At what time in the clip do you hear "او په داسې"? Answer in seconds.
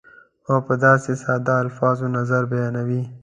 0.49-1.11